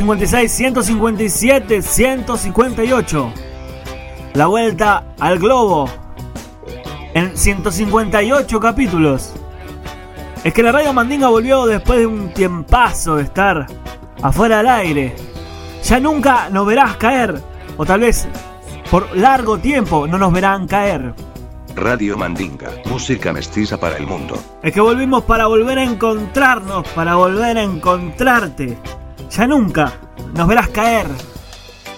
156, 0.00 0.50
157, 0.50 1.82
158. 1.82 3.32
La 4.32 4.46
vuelta 4.46 5.04
al 5.18 5.38
globo. 5.38 5.90
En 7.12 7.36
158 7.36 8.60
capítulos. 8.60 9.34
Es 10.42 10.54
que 10.54 10.62
la 10.62 10.72
radio 10.72 10.94
Mandinga 10.94 11.28
volvió 11.28 11.66
después 11.66 11.98
de 11.98 12.06
un 12.06 12.32
tiempazo 12.32 13.16
de 13.16 13.24
estar 13.24 13.66
afuera 14.22 14.58
del 14.58 14.68
aire. 14.68 15.16
Ya 15.84 16.00
nunca 16.00 16.48
nos 16.48 16.66
verás 16.66 16.96
caer. 16.96 17.38
O 17.76 17.84
tal 17.84 18.00
vez 18.00 18.26
por 18.90 19.14
largo 19.14 19.58
tiempo 19.58 20.06
no 20.06 20.16
nos 20.16 20.32
verán 20.32 20.66
caer. 20.66 21.12
Radio 21.76 22.16
Mandinga, 22.16 22.70
música 22.86 23.34
mestiza 23.34 23.78
para 23.78 23.98
el 23.98 24.06
mundo. 24.06 24.42
Es 24.62 24.72
que 24.72 24.80
volvimos 24.80 25.24
para 25.24 25.46
volver 25.46 25.78
a 25.78 25.84
encontrarnos, 25.84 26.88
para 26.88 27.16
volver 27.16 27.58
a 27.58 27.62
encontrarte. 27.62 28.78
Ya 29.30 29.46
nunca 29.46 29.92
nos 30.34 30.48
verás 30.48 30.68
caer. 30.68 31.06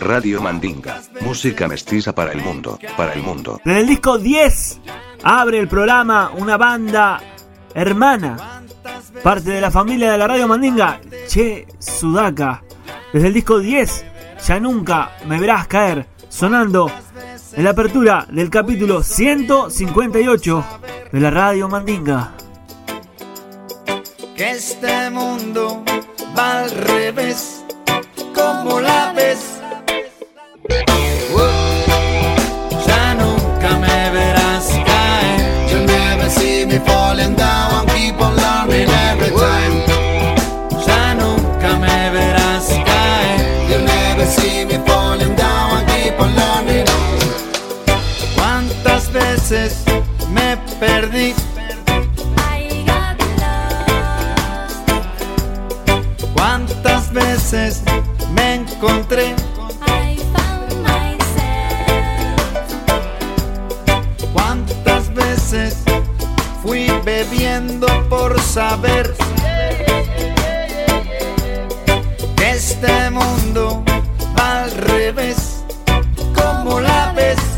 Radio 0.01 0.43
Mandinga, 0.43 1.01
música 1.21 1.69
mestiza 1.69 2.15
para 2.15 2.33
el 2.33 2.43
mundo, 2.43 2.79
para 2.97 3.13
el 3.15 3.23
mundo. 3.23 3.61
Desde 3.65 3.81
el 3.81 3.87
disco 3.87 4.19
10 4.19 4.81
abre 5.23 5.59
el 5.59 5.69
programa 5.69 6.33
una 6.37 6.57
banda 6.57 7.21
hermana, 7.75 8.63
parte 9.23 9.51
de 9.51 9.61
la 9.61 9.71
familia 9.71 10.13
de 10.13 10.19
la 10.19 10.27
radio 10.27 10.49
Mandinga, 10.49 11.01
Che 11.29 11.67
Sudaka. 11.79 12.63
Desde 13.13 13.29
el 13.29 13.35
disco 13.35 13.59
10, 13.59 14.05
ya 14.47 14.59
nunca 14.61 15.13
me 15.27 15.39
verás 15.39 15.69
caer, 15.69 16.07
sonando 16.29 16.91
en 17.53 17.65
la 17.65 17.71
apertura 17.71 18.27
del 18.31 18.51
capítulo 18.51 19.03
158 19.03 20.65
de 21.13 21.21
la 21.21 21.31
radio 21.31 21.69
Mandinga. 21.69 22.33
que 24.35 24.51
este 24.51 25.11
mundo 25.11 25.85
va 26.37 26.63
al 26.63 26.71
revés, 26.71 27.65
como 28.35 28.81
la 28.81 29.13
ves. 29.13 29.61
Veces 57.53 57.83
me 58.35 58.55
encontré? 58.55 59.35
¿Cuántas 64.33 65.13
veces 65.13 65.77
fui 66.63 66.91
bebiendo 67.05 67.87
por 68.09 68.41
saber 68.41 69.15
que 72.37 72.51
este 72.51 73.11
mundo 73.11 73.85
va 74.39 74.65
al 74.65 74.71
revés? 74.71 75.63
como 76.35 76.81
la 76.81 77.13
ves? 77.15 77.52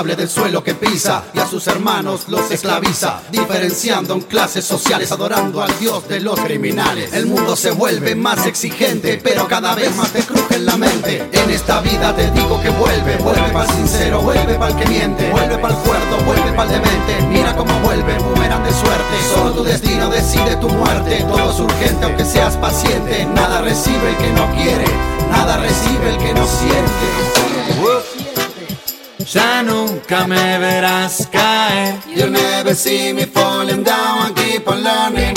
Irresponsable 0.00 0.16
del 0.16 0.28
suelo 0.28 0.64
que 0.64 0.74
pisa 0.74 1.24
y 1.34 1.38
a 1.38 1.46
sus 1.46 1.66
hermanos 1.66 2.28
los 2.28 2.50
esclaviza, 2.50 3.20
diferenciando 3.30 4.14
en 4.14 4.22
clases 4.22 4.64
sociales, 4.64 5.12
adorando 5.12 5.62
al 5.62 5.78
Dios 5.78 6.08
de 6.08 6.20
los 6.20 6.38
criminales. 6.40 7.12
El 7.12 7.26
mundo 7.26 7.56
se 7.56 7.70
vuelve 7.70 8.14
más 8.14 8.46
exigente, 8.46 9.20
pero 9.22 9.46
cada 9.46 9.74
vez 9.74 9.94
más 9.96 10.10
te 10.12 10.22
cruje 10.22 10.56
en 10.56 10.66
la 10.66 10.76
mente. 10.76 11.28
En 11.32 11.50
esta 11.50 11.80
vida 11.80 12.14
te 12.14 12.30
digo 12.30 12.60
que 12.62 12.70
vuelve, 12.70 13.16
vuelve 13.18 13.48
para 13.52 13.64
el 13.64 13.76
sincero, 13.76 14.20
vuelve 14.22 14.54
para 14.54 14.72
el 14.72 14.76
que 14.76 14.86
miente, 14.88 15.30
vuelve 15.30 15.58
para 15.58 15.74
el 15.74 15.80
cuerdo, 15.80 16.16
vuelve 16.24 16.52
para 16.52 16.74
el 16.74 16.80
demente. 16.80 17.26
Mira 17.28 17.54
cómo 17.56 17.72
vuelve, 17.80 18.18
boomerang 18.18 18.64
de 18.64 18.72
suerte. 18.72 19.16
Solo 19.34 19.52
tu 19.52 19.64
destino 19.64 20.08
decide 20.08 20.56
tu 20.56 20.68
muerte. 20.68 21.24
Todo 21.28 21.50
es 21.50 21.60
urgente, 21.60 22.04
aunque 22.06 22.24
seas 22.24 22.56
paciente. 22.56 23.26
Nada 23.26 23.60
recibe 23.60 24.10
el 24.10 24.16
que 24.16 24.32
no 24.32 24.50
quiere, 24.54 24.86
nada 25.30 25.56
recibe 25.58 26.10
el 26.10 26.18
que 26.18 26.34
no 26.34 26.46
siente. 26.46 28.19
Ya 29.32 29.62
nunca 29.62 30.26
me 30.26 30.58
verás 30.58 31.28
caer. 31.30 32.00
You'll 32.08 32.32
never 32.32 32.74
see 32.74 33.12
me 33.12 33.26
falling 33.26 33.84
down 33.84 34.26
and 34.26 34.34
keep 34.34 34.66
on 34.66 34.82
learning. 34.82 35.36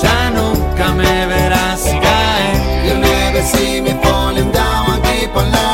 Ya 0.00 0.30
nunca 0.30 0.94
me 0.94 1.26
verás 1.26 1.82
caer. 2.00 2.86
You'll 2.86 3.00
never 3.00 3.42
see 3.42 3.80
me 3.80 3.94
falling 4.00 4.52
down 4.52 4.92
and 4.92 5.02
keep 5.02 5.34
on 5.34 5.50
learning. 5.50 5.67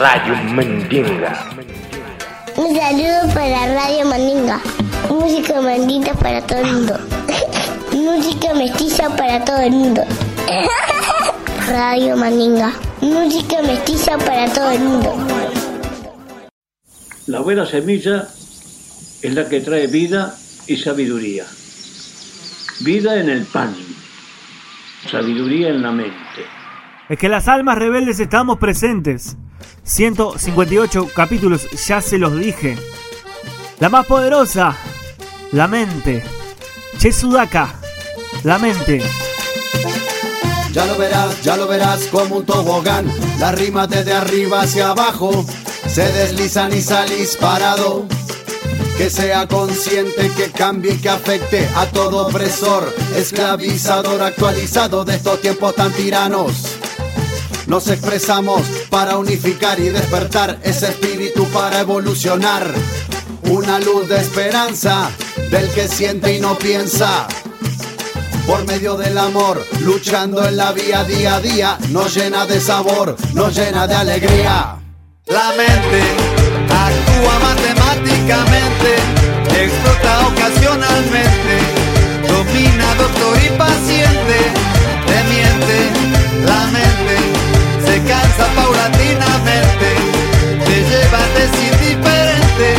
Radio 0.00 0.36
Mandinga. 0.54 1.32
Un 2.56 2.76
saludo 2.76 3.34
para 3.34 3.66
Radio 3.66 4.04
Mandinga. 4.04 4.60
Música 5.10 5.60
mandita 5.60 6.14
para 6.14 6.40
todo 6.46 6.60
el 6.60 6.72
mundo. 6.72 7.00
Música 7.92 8.54
mestiza 8.54 9.08
para 9.16 9.44
todo 9.44 9.60
el 9.60 9.72
mundo. 9.72 10.04
Radio 11.68 12.16
Mandinga. 12.16 12.74
Música 13.00 13.60
mestiza 13.62 14.16
para 14.18 14.48
todo 14.52 14.70
el 14.70 14.78
mundo. 14.78 15.14
La 17.26 17.40
buena 17.40 17.66
semilla 17.66 18.28
es 19.20 19.34
la 19.34 19.48
que 19.48 19.60
trae 19.62 19.88
vida 19.88 20.32
y 20.68 20.76
sabiduría. 20.76 21.44
Vida 22.84 23.18
en 23.18 23.30
el 23.30 23.44
pan, 23.46 23.74
sabiduría 25.10 25.70
en 25.70 25.82
la 25.82 25.90
mente. 25.90 26.46
Es 27.08 27.18
que 27.18 27.28
las 27.28 27.48
almas 27.48 27.78
rebeldes 27.78 28.20
estamos 28.20 28.58
presentes. 28.58 29.36
158 29.84 31.08
capítulos, 31.14 31.66
ya 31.86 32.00
se 32.02 32.18
los 32.18 32.38
dije. 32.38 32.76
La 33.80 33.88
más 33.88 34.06
poderosa, 34.06 34.76
la 35.52 35.66
mente. 35.66 36.22
Che 36.98 37.12
Sudaka, 37.12 37.74
la 38.42 38.58
mente. 38.58 39.02
Ya 40.72 40.84
lo 40.84 40.96
verás, 40.98 41.42
ya 41.42 41.56
lo 41.56 41.66
verás 41.66 42.04
como 42.10 42.36
un 42.36 42.46
tobogán. 42.46 43.06
Las 43.38 43.54
rimas 43.54 43.88
desde 43.88 44.12
arriba 44.12 44.62
hacia 44.62 44.90
abajo 44.90 45.44
se 45.88 46.12
deslizan 46.12 46.72
y 46.72 46.82
salís 46.82 47.36
parado. 47.36 48.06
Que 48.96 49.10
sea 49.10 49.46
consciente, 49.46 50.30
que 50.36 50.50
cambie 50.50 51.00
que 51.00 51.08
afecte 51.08 51.68
a 51.76 51.86
todo 51.86 52.26
opresor, 52.26 52.94
esclavizador 53.16 54.22
actualizado 54.22 55.04
de 55.04 55.14
estos 55.16 55.40
tiempos 55.40 55.74
tan 55.76 55.92
tiranos. 55.92 56.76
Nos 57.68 57.88
expresamos 57.88 58.62
para 58.90 59.18
unificar 59.18 59.78
y 59.80 59.88
despertar 59.88 60.58
ese 60.62 60.88
espíritu 60.88 61.44
para 61.46 61.80
evolucionar. 61.80 62.66
Una 63.50 63.78
luz 63.78 64.08
de 64.08 64.20
esperanza 64.20 65.10
del 65.50 65.68
que 65.70 65.88
siente 65.88 66.36
y 66.36 66.40
no 66.40 66.58
piensa 66.58 67.26
por 68.46 68.64
medio 68.66 68.96
del 68.96 69.18
amor, 69.18 69.62
luchando 69.82 70.42
en 70.46 70.56
la 70.56 70.72
vía 70.72 71.04
día 71.04 71.34
a 71.34 71.40
día, 71.40 71.78
nos 71.90 72.14
llena 72.14 72.46
de 72.46 72.60
sabor, 72.60 73.14
nos 73.34 73.54
llena 73.54 73.86
de 73.86 73.94
alegría. 73.94 74.76
La 75.26 75.48
mente 75.50 76.02
actúa 76.70 77.38
matemáticamente, 77.40 78.94
explota 79.64 80.28
ocasionalmente, 80.28 81.54
domina 82.26 82.94
doctor 82.94 83.36
y 83.44 83.58
paciente, 83.58 84.38
te 85.06 85.24
miente, 85.24 85.90
la 86.46 86.64
mente 86.68 87.17
se 87.98 88.04
cansa 88.04 88.46
paulatinamente, 88.54 89.88
te 90.66 90.76
lleva, 90.88 91.18
te 91.34 91.44
es 91.44 91.54
indiferente, 91.72 92.74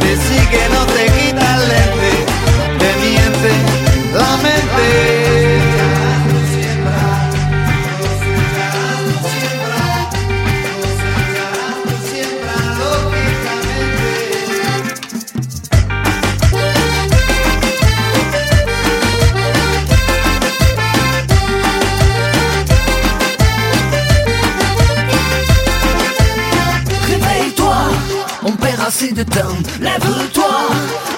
te 0.00 0.16
sigue, 0.16 0.68
no 0.70 0.84
te 0.86 1.06
quita 1.06 1.56
el 1.56 1.68
lente, 1.68 2.10
te 2.78 2.90
miente, 3.00 3.52
la 4.12 4.36
mente. 4.36 5.23
De 29.12 29.22
temps. 29.22 29.58
Lève-toi, 29.80 30.54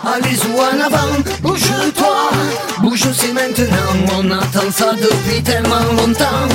allez 0.05 0.39
ou 0.47 0.59
en 0.59 0.81
avant. 0.85 1.13
Bouge-toi, 1.43 2.31
bouge 2.81 3.07
c'est 3.13 3.33
maintenant. 3.33 3.93
On 4.19 4.31
attend 4.31 4.71
ça 4.71 4.93
depuis 4.95 5.43
tellement 5.43 5.85
longtemps. 5.97 6.49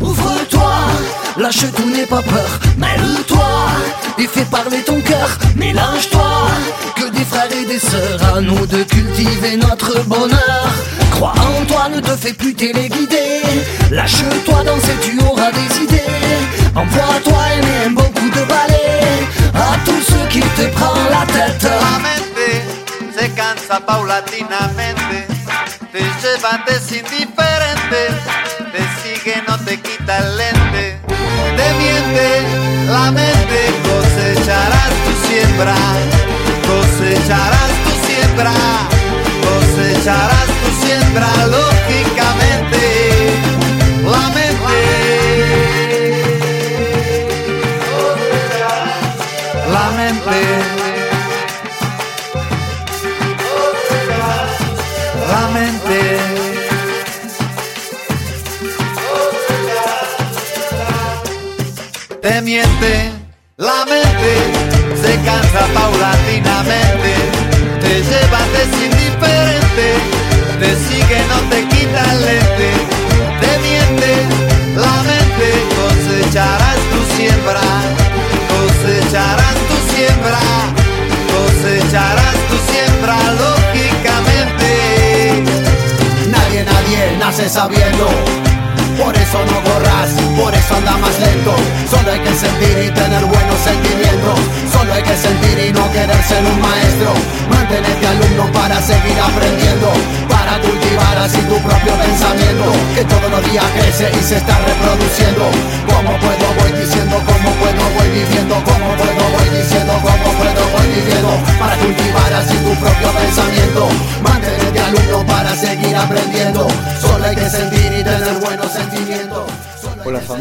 Ouvre-toi, 0.00 0.72
lâche 1.38 1.64
tout, 1.74 1.88
n'aie 1.88 2.06
pas 2.06 2.22
peur. 2.22 2.60
Mêle-toi 2.76 3.48
et 4.18 4.26
fais 4.26 4.44
parler 4.44 4.82
ton 4.82 5.00
cœur. 5.00 5.38
Mélange-toi, 5.56 6.30
que 6.96 7.08
des 7.10 7.24
frères 7.24 7.52
et 7.52 7.64
des 7.64 7.78
sœurs. 7.78 8.36
À 8.36 8.40
nous 8.40 8.66
de 8.66 8.82
cultiver 8.82 9.56
notre 9.56 10.04
bonheur. 10.04 10.66
Crois 11.12 11.32
en 11.32 11.64
toi, 11.66 11.88
ne 11.94 12.00
te 12.00 12.16
fais 12.16 12.32
plus 12.32 12.54
téléguider. 12.54 13.42
Lâche-toi, 13.90 14.64
danser, 14.64 14.96
tu 15.02 15.18
auras 15.24 15.52
des 15.52 15.82
idées. 15.82 16.02
Envoie-toi 16.74 17.38
aimer 17.58 17.86
un 17.86 17.90
bon 17.90 18.02
coup 18.02 18.28
de 18.28 18.44
balai 18.48 18.73
paulatinamente, 24.14 25.26
te 25.90 25.98
lleva, 25.98 26.64
te 26.64 26.78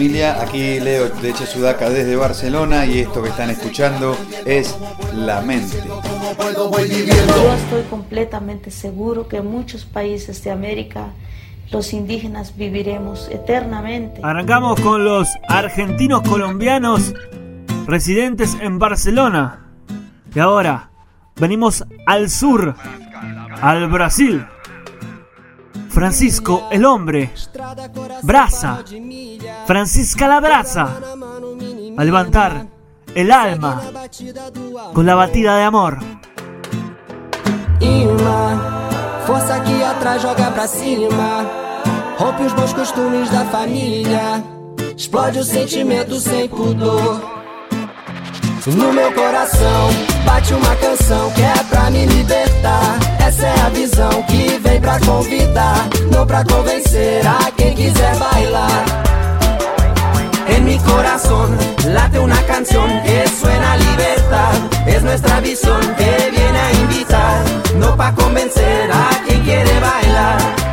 familia, 0.03 0.41
aquí 0.41 0.81
Leo 0.81 1.07
de 1.07 1.33
Sudaca 1.33 1.89
desde 1.89 2.17
Barcelona 2.17 2.85
y 2.85 2.99
esto 2.99 3.23
que 3.23 3.29
están 3.29 3.49
escuchando 3.49 4.17
es 4.45 4.77
La 5.15 5.39
Mente. 5.39 5.77
Yo 5.87 7.53
estoy 7.53 7.83
completamente 7.89 8.69
seguro 8.69 9.29
que 9.29 9.37
en 9.37 9.47
muchos 9.47 9.85
países 9.85 10.43
de 10.43 10.51
América 10.51 11.13
los 11.71 11.93
indígenas 11.93 12.57
viviremos 12.57 13.29
eternamente. 13.29 14.19
Arrancamos 14.21 14.77
con 14.81 15.05
los 15.05 15.29
argentinos 15.47 16.21
colombianos 16.23 17.13
residentes 17.87 18.57
en 18.59 18.79
Barcelona. 18.79 19.67
Y 20.35 20.39
ahora 20.39 20.89
venimos 21.37 21.85
al 22.05 22.29
sur, 22.29 22.75
al 23.61 23.87
Brasil. 23.87 24.45
Francisco 25.93 26.67
el 26.71 26.85
hombre, 26.85 27.31
brasa, 28.23 28.83
Francisca 29.67 30.27
la 30.27 30.39
brasa, 30.39 30.99
a 31.95 32.03
levantar 32.03 32.65
el 33.13 33.31
alma 33.31 33.79
con 34.91 35.05
la 35.05 35.13
batida 35.13 35.55
de 35.57 35.63
amor. 35.63 35.99
Força 39.27 39.63
que 39.63 39.83
atrás 39.83 40.21
joga 40.21 40.51
pra 40.51 40.67
cima, 40.67 41.49
rompe 42.19 42.43
os 42.43 42.53
bons 42.53 42.73
costumes 42.73 43.29
da 43.29 43.45
família, 43.45 44.43
explode 44.97 45.39
o 45.39 45.43
sentimento 45.45 46.19
sem 46.19 46.49
pudor. 46.49 47.21
No 48.65 48.91
meu 48.91 49.13
coração 49.13 50.12
bate 50.25 50.53
uma 50.53 50.75
canção 50.75 51.31
que 51.31 51.41
é 51.41 51.63
pra 51.69 51.89
me 51.89 52.05
libertar. 52.05 52.97
Essa 53.19 53.47
é 53.47 53.61
a 53.61 53.69
visão 53.69 54.23
que 54.23 54.59
vem 54.59 54.79
pra 54.81 54.99
convidar, 54.99 55.87
não 56.11 56.25
pra 56.25 56.43
convencer 56.43 57.25
a 57.25 57.51
quem 57.51 57.73
quiser 57.73 58.15
bailar. 58.17 58.85
En 60.47 60.65
mi 60.65 60.77
corazón 60.79 61.57
late 61.93 62.19
una 62.19 62.41
canción 62.43 62.89
que 63.03 63.27
suena 63.27 63.73
a 63.73 63.77
libertad. 63.77 64.53
Es 64.85 65.01
nuestra 65.03 65.39
visión 65.39 65.79
que 65.97 66.31
viene 66.31 66.59
a 66.59 66.71
invitar, 66.73 67.43
no 67.75 67.95
pa' 67.95 68.13
convencer 68.13 68.91
a 68.91 69.09
quien 69.25 69.41
quiere 69.43 69.79
bailar. 69.79 70.72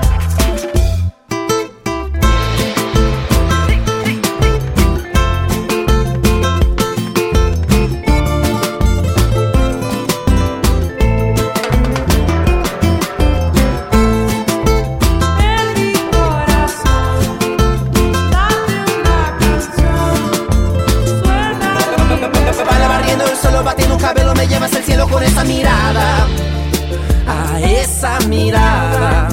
Esa 25.23 25.45
mirada. 25.45 26.27
A 27.27 27.61
esa 27.61 28.19
mirada. 28.29 29.29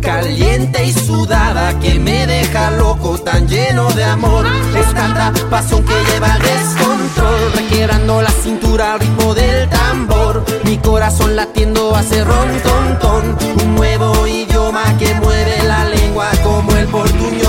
Caliente 0.00 0.84
y 0.84 0.92
sudada 0.92 1.78
que 1.80 1.98
me 1.98 2.26
deja 2.26 2.70
loco, 2.72 3.16
tan 3.18 3.48
lleno 3.48 3.90
de 3.92 4.04
amor. 4.04 4.44
Es 4.76 4.92
tanta 4.92 5.32
pasión 5.48 5.82
que 5.82 5.94
lleva 6.12 6.34
al 6.34 6.42
descontrol, 6.42 7.52
requebrando 7.54 8.20
la 8.20 8.30
cintura 8.30 8.92
al 8.92 9.00
ritmo 9.00 9.34
del 9.34 9.68
tambor. 9.70 10.44
Mi 10.64 10.76
corazón 10.76 11.34
latiendo 11.36 11.96
hace 11.96 12.22
ron 12.22 12.48
ton 12.62 12.98
ton, 12.98 13.38
un 13.62 13.74
nuevo 13.76 14.26
idioma 14.26 14.84
que 14.98 15.14
mueve 15.14 15.62
la 15.66 15.84
lengua 15.86 16.28
como 16.42 16.76
el 16.76 16.86
portuñol. 16.88 17.44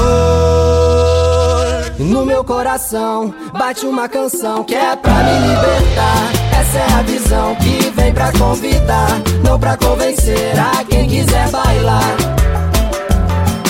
No 1.99 2.25
meu 2.25 2.43
coração 2.43 3.33
bate 3.53 3.85
uma 3.85 4.07
canção 4.07 4.63
que 4.63 4.75
é 4.75 4.95
pra 4.95 5.13
me 5.23 5.39
libertar. 5.47 6.44
Essa 6.67 6.79
é 6.79 6.93
a 6.93 7.01
visão 7.03 7.55
que 7.57 7.91
vem 7.95 8.11
pra 8.11 8.31
convidar, 8.31 9.21
não 9.43 9.59
pra 9.59 9.77
convencer 9.77 10.59
a 10.59 10.83
quem 10.83 11.07
quiser 11.07 11.49
bailar. 11.51 12.15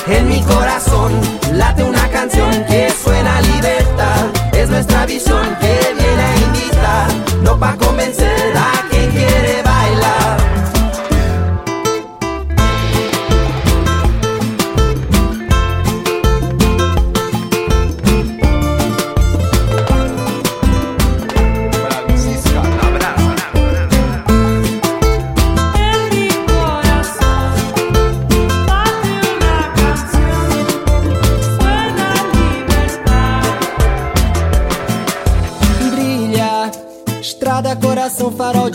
En 0.08 0.30
mi 0.30 0.42
corazón 0.44 1.12
late 1.54 1.84
una 1.84 2.08
canción 2.08 2.52
que 2.66 2.90
suena 2.92 3.38
a 3.38 3.42
libertad. 3.42 4.25
Es 4.54 4.70
nuestra 4.70 5.06
visión 5.06 5.46
que 5.60 5.94
viene 6.00 6.24
a 6.24 6.36
invitar, 6.48 7.08
no 7.44 7.60
pa' 7.60 7.75
convencer 7.75 8.56
a 8.56 8.88
quien 8.90 9.12
quiere 9.12 9.65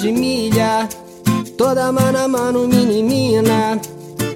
de 0.01 0.13
milha. 0.13 0.89
Toda 1.59 1.93
mano 1.93 2.19
a 2.19 2.27
mano, 2.27 2.67
mini 2.67 3.03
mina. 3.03 3.79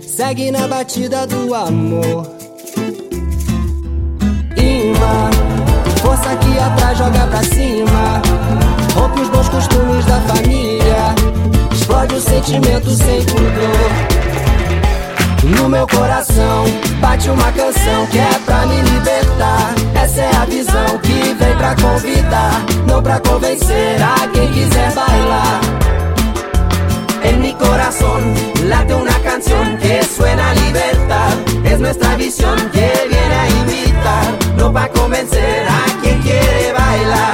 Segue 0.03 0.51
na 0.51 0.69
batida 0.69 1.27
do 1.27 1.55
amor. 1.55 2.27
Imã, 4.57 5.31
força 6.03 6.37
que 6.37 6.59
atrás 6.59 6.99
joga 6.99 7.27
pra 7.29 7.43
cima. 7.43 8.23
Rompe 8.95 9.23
os 9.23 9.29
bons 9.31 9.49
costumes 9.49 10.05
da 10.05 10.21
família. 10.21 11.15
Explode 11.73 12.15
o 12.15 12.21
sentimento 12.21 12.91
sem 12.91 13.25
pudor. 13.25 14.14
No 15.45 15.69
meu 15.69 15.87
coração 15.87 16.65
bate 17.01 17.29
uma 17.29 17.53
canção 17.53 18.07
que 18.11 18.19
é 18.19 18.39
pra 18.47 18.65
me 18.67 18.81
libertar. 18.81 19.75
Essa 19.95 20.23
é 20.23 20.37
a 20.37 20.45
visão 20.47 20.99
que 21.03 21.35
vem 21.35 21.57
pra 21.57 21.75
convidar, 21.77 22.65
não 22.87 23.03
pra 23.03 23.21
convencer 23.21 24.03
a 24.03 24.27
quem 24.29 24.51
quiser 24.53 24.93
bailar. 24.95 25.61
En 27.23 27.41
mi 27.41 27.53
corazón 27.55 28.35
late 28.69 28.95
una 28.95 29.19
canción 29.21 29.77
que 29.79 30.03
suena 30.03 30.51
a 30.51 30.55
libertad. 30.55 31.33
Es 31.65 31.79
nuestra 31.79 32.17
visión 32.17 32.57
que 32.71 33.07
viene 33.09 33.35
a 33.35 33.49
invitar, 33.49 34.57
no 34.57 34.73
pa' 34.73 34.89
convencer 34.89 35.67
a 35.69 36.01
quien 36.01 36.21
quiere 36.23 36.73
bailar. 36.73 37.34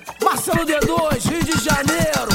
Marcelo 0.33 0.65
D2, 0.65 1.25
Rio 1.25 1.43
de 1.43 1.51
Janeiro. 1.69 2.27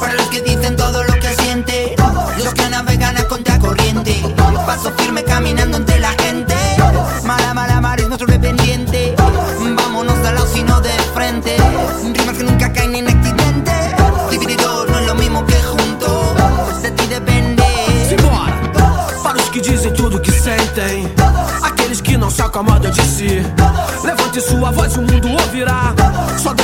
Para 0.00 0.14
los 0.14 0.26
que 0.28 0.40
dicen 0.40 0.74
todo 0.74 1.04
lo 1.04 1.12
que 1.12 1.34
siente, 1.34 1.96
los 2.42 2.54
que 2.54 2.66
navegan 2.70 3.18
a 3.18 3.28
contracorriente, 3.28 4.34
paso 4.64 4.90
firme 4.96 5.22
caminando 5.22 5.76
entre 5.76 6.00
la 6.00 6.12
gente. 6.12 6.54
Mala, 7.24 7.52
mala, 7.52 7.82
mar 7.82 8.00
es 8.00 8.08
nuestro 8.08 8.26
dependiente. 8.26 9.14
Vámonos 9.76 10.16
al 10.26 10.36
lado, 10.36 10.46
sino 10.46 10.80
de 10.80 10.92
frente. 11.12 11.58
Rimas 12.02 12.38
que 12.38 12.44
nunca 12.44 12.72
caen 12.72 12.94
en 12.94 13.08
accidente. 13.08 13.72
Dividido 14.30 14.86
no 14.86 14.98
es 15.00 15.06
lo 15.06 15.14
mismo 15.14 15.44
que 15.44 15.62
junto. 15.62 16.34
De 16.80 16.90
ti 16.90 17.06
depende. 17.06 17.64
Simbora! 18.08 18.58
Para 19.22 19.36
os 19.36 19.50
que 19.50 19.60
dizem 19.60 19.92
tudo 19.92 20.22
que 20.22 20.32
sentem, 20.32 21.12
aqueles 21.62 22.00
que 22.00 22.16
não 22.16 22.30
se 22.30 22.40
acomodam 22.40 22.90
de 22.90 23.02
si. 23.02 23.42
Levante 24.02 24.40
sua 24.40 24.70
voz, 24.70 24.96
o 24.96 25.02
mundo 25.02 25.28
ouvirá. 25.28 25.97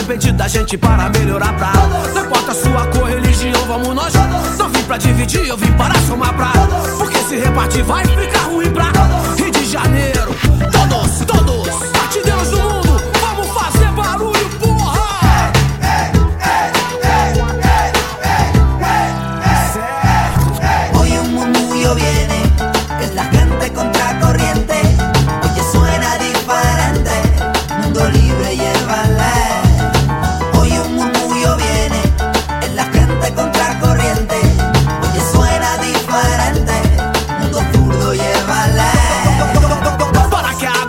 Só 0.04 0.08
depende 0.08 0.32
da 0.32 0.46
gente 0.46 0.76
para 0.76 1.08
melhorar 1.08 1.56
pra. 1.56 1.73
Não 2.12 2.26
importa 2.26 2.52
a 2.52 2.54
sua 2.54 2.87
cor, 2.88 3.08
religião, 3.08 3.64
vamos 3.66 3.94
nós. 3.94 4.12
Não 4.58 4.68
vim 4.68 4.82
pra 4.82 4.99
dividir, 4.99 5.49
eu 5.49 5.56
vim 5.56 5.73
para 5.73 5.94
somar 6.02 6.34
pra. 6.34 6.52
Porque 6.99 7.16
se 7.20 7.37
repartir 7.37 7.82
vai 7.84 8.04
ficar 8.04 8.42
ruim 8.42 8.70
pra. 8.70 8.92
Rio 9.34 9.50
de 9.50 9.64
Janeiro, 9.64 10.37
todos, 10.70 11.25
todos, 11.25 11.43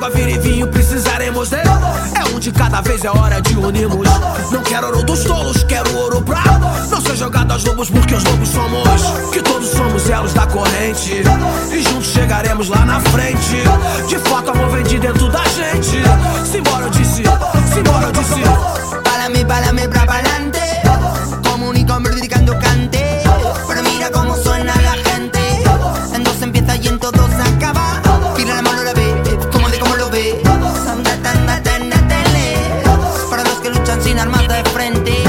água 0.05 0.09
vire 0.09 0.38
vinho, 0.39 0.67
precisaremos 0.67 1.50
dele. 1.50 1.69
É 2.15 2.35
um 2.35 2.39
de 2.39 2.51
cada 2.51 2.81
vez, 2.81 3.03
é 3.03 3.09
hora 3.09 3.41
de 3.41 3.57
unirmos. 3.57 4.07
Não 4.51 4.62
quero 4.62 4.88
ouro 4.88 5.03
dos 5.03 5.24
tolos, 5.24 5.63
quero 5.63 5.95
ouro 5.97 6.21
pra 6.21 6.43
não 6.89 7.01
ser 7.01 7.15
jogado 7.15 7.51
aos 7.51 7.63
lobos, 7.63 7.89
porque 7.89 8.13
os 8.13 8.24
lobos 8.24 8.50
somos. 8.50 9.31
Que 9.31 9.41
todos 9.41 9.69
somos 9.69 10.09
elos 10.09 10.33
da 10.33 10.45
corrente. 10.47 11.24
E 11.71 11.83
juntos 11.83 12.07
chegaremos 12.07 12.69
lá 12.69 12.85
na 12.85 13.00
frente. 13.00 13.63
De 14.07 14.17
fato, 14.19 14.51
amor 14.51 14.69
vem 14.69 14.83
de 14.83 15.00
dentro 15.00 15.29
da 15.29 15.43
gente. 15.43 16.01
Simbora, 16.45 16.85
eu 16.85 16.89
disse, 16.89 17.24
simbora, 17.74 18.05
eu 18.05 18.12
disse. 18.12 18.41
Pálame, 19.03 19.45
pálame 19.45 19.88
pra 19.88 20.05
pa'lante. 20.05 20.34
Sin 34.25 34.33
armas 34.33 34.48
de 34.48 34.70
frente. 34.72 35.25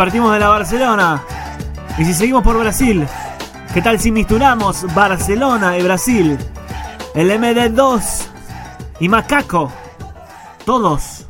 Partimos 0.00 0.32
de 0.32 0.40
la 0.40 0.48
Barcelona? 0.48 1.22
¿Y 1.98 2.06
si 2.06 2.14
seguimos 2.14 2.42
por 2.42 2.58
Brasil? 2.58 3.06
¿Qué 3.74 3.82
tal 3.82 4.00
si 4.00 4.10
misturamos 4.10 4.86
Barcelona 4.94 5.76
y 5.76 5.82
Brasil? 5.82 6.38
El 7.14 7.30
MD2 7.30 8.00
y 9.00 9.08
Macaco. 9.10 9.70
Todos. 10.64 11.26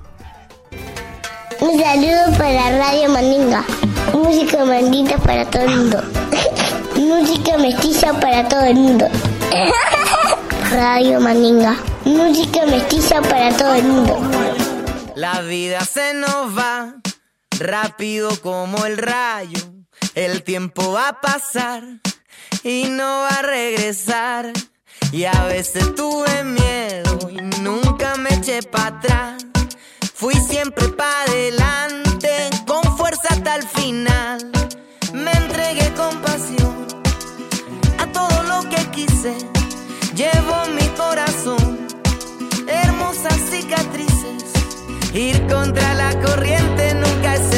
Un 1.59 1.81
saludo 1.83 2.39
para 2.39 2.79
Radio 2.79 3.09
Mandinga. 3.09 3.65
Música 4.15 4.65
mandita 4.65 5.17
para 5.17 5.45
todo 5.47 5.63
el 5.63 5.77
mundo. 5.77 6.03
Música 6.95 7.59
mestiza 7.59 8.13
para 8.21 8.47
todo 8.47 8.67
el 8.67 8.77
mundo. 8.77 9.09
Radio 10.71 11.21
Mandinga. 11.21 11.75
Música 12.05 12.65
mestiza 12.67 13.21
para 13.21 13.51
todo 13.57 13.75
el 13.75 13.83
mundo. 13.83 14.17
La 15.17 15.41
vida 15.41 15.81
se 15.81 16.15
nos 16.15 16.57
va 16.57 17.01
rápido 17.61 18.41
como 18.41 18.85
el 18.87 18.99
rayo. 18.99 19.61
El 20.15 20.43
tiempo 20.43 20.93
va 20.93 21.09
a 21.09 21.21
pasar 21.21 21.85
y 22.65 22.85
no 22.85 23.21
va 23.21 23.29
a 23.29 23.43
regresar. 23.43 24.53
Y 25.13 25.25
a 25.25 25.45
veces 25.45 25.95
tuve 25.95 26.45
miedo 26.45 27.31
y 27.31 27.41
nunca 27.61 28.17
me 28.17 28.35
eché 28.35 28.63
para 28.63 28.99
atrás. 28.99 29.47
Fui 30.15 30.35
siempre 30.35 30.89
para 30.89 31.23
adelante, 31.23 32.51
con 32.67 32.83
fuerza 32.97 33.29
hasta 33.31 33.57
el 33.57 33.67
final. 33.69 34.51
Me 35.13 35.33
entregué 35.33 35.93
con 35.95 36.21
pasión 36.21 36.87
a 37.99 38.07
todo 38.07 38.43
lo 38.45 38.69
que 38.69 38.83
quise. 38.91 39.37
Llevo 40.15 40.67
mi 40.75 40.87
corazón 40.97 41.89
hermosas 42.67 43.39
cicatrices. 43.51 44.45
Ir 45.13 45.45
contra 45.49 45.95
la 45.95 46.21
corriente 46.21 46.95
nunca 46.95 47.35
es 47.35 47.50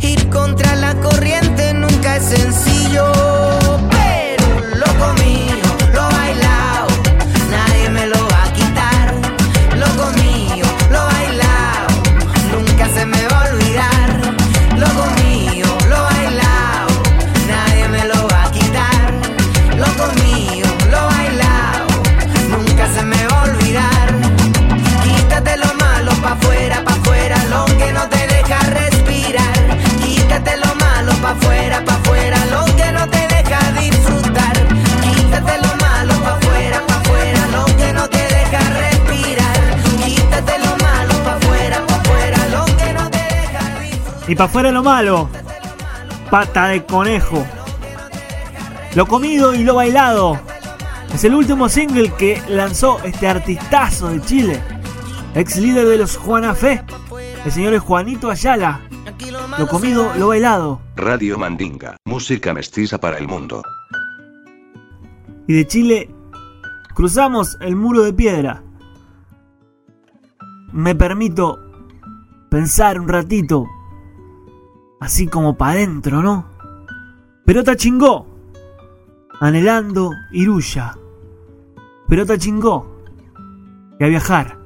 Ir 0.00 0.28
contra 0.30 0.74
la 0.76 0.94
corriente 0.94 1.74
nunca 1.74 2.16
es 2.16 2.24
sencillo. 2.24 3.12
Y 44.34 44.36
para 44.36 44.46
afuera 44.46 44.72
lo 44.72 44.82
malo, 44.82 45.28
pata 46.28 46.66
de 46.66 46.84
conejo. 46.84 47.46
Lo 48.96 49.06
comido 49.06 49.54
y 49.54 49.62
lo 49.62 49.76
bailado. 49.76 50.40
Es 51.14 51.22
el 51.22 51.36
último 51.36 51.68
single 51.68 52.12
que 52.18 52.42
lanzó 52.48 52.98
este 53.04 53.28
artistazo 53.28 54.08
de 54.08 54.20
Chile, 54.22 54.60
ex 55.36 55.56
líder 55.56 55.86
de 55.86 55.98
los 55.98 56.16
Juana 56.16 56.52
Fe, 56.52 56.82
el 57.44 57.52
señor 57.52 57.78
Juanito 57.78 58.28
Ayala. 58.28 58.80
Lo 59.56 59.68
comido, 59.68 60.12
lo 60.16 60.26
bailado. 60.26 60.80
Radio 60.96 61.38
Mandinga, 61.38 61.96
música 62.04 62.52
mestiza 62.52 62.98
para 62.98 63.18
el 63.18 63.28
mundo. 63.28 63.62
Y 65.46 65.52
de 65.54 65.64
Chile 65.64 66.12
cruzamos 66.92 67.56
el 67.60 67.76
muro 67.76 68.02
de 68.02 68.12
piedra. 68.12 68.64
Me 70.72 70.96
permito 70.96 71.60
pensar 72.50 72.98
un 72.98 73.06
ratito 73.06 73.68
así 75.04 75.26
como 75.26 75.58
para 75.58 75.72
adentro, 75.72 76.22
¿no? 76.22 76.46
Pelota 77.44 77.76
chingó, 77.76 78.26
anhelando 79.38 80.10
Iruya. 80.32 80.96
Pelota 82.08 82.38
chingó, 82.38 83.02
y 84.00 84.04
a 84.04 84.08
viajar. 84.08 84.63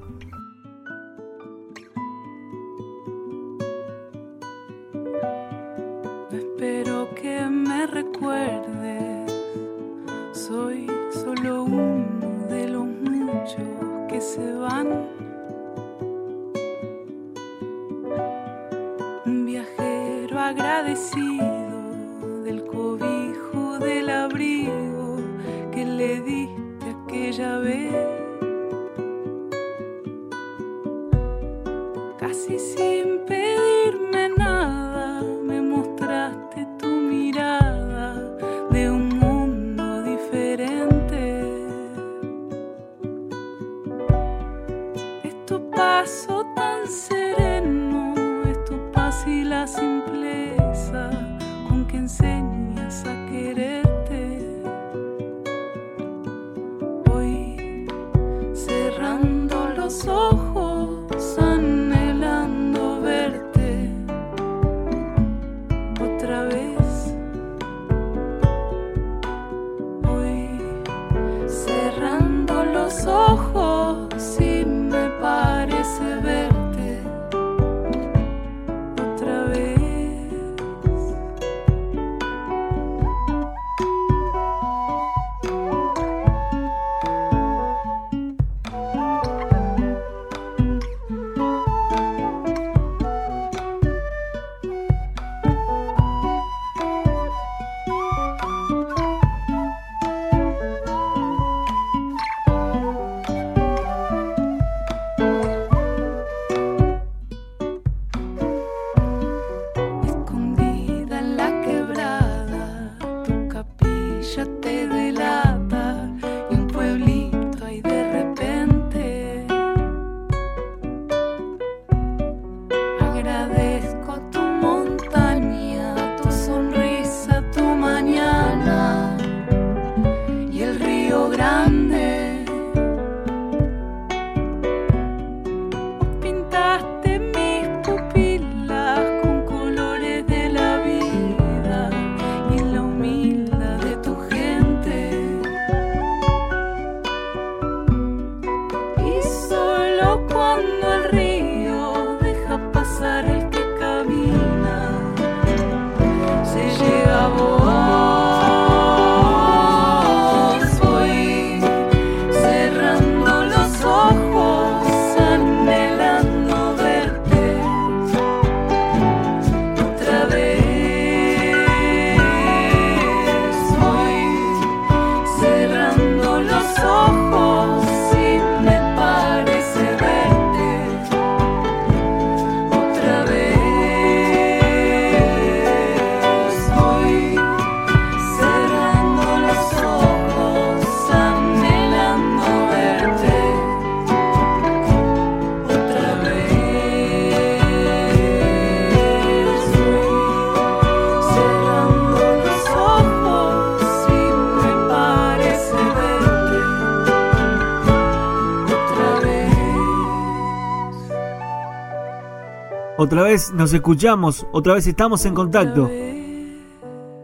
Otra 213.09 213.23
vez 213.23 213.55
nos 213.55 213.73
escuchamos, 213.73 214.47
otra 214.53 214.75
vez 214.75 214.87
estamos 214.87 215.25
en 215.25 215.33
contacto. 215.33 215.91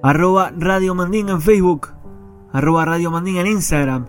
Arroba 0.02 0.50
Radio 0.56 0.94
Mandinga 0.94 1.32
en 1.34 1.42
Facebook, 1.42 1.88
arroba 2.54 2.86
Radio 2.86 3.10
Mandinga 3.10 3.42
en 3.42 3.48
Instagram. 3.48 4.06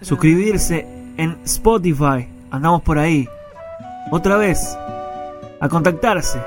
Suscribirse 0.00 0.88
en 1.18 1.38
Spotify, 1.44 2.26
andamos 2.50 2.80
por 2.80 2.98
ahí. 2.98 3.28
Otra 4.10 4.38
vez, 4.38 4.74
a 5.60 5.68
contactarse, 5.68 6.40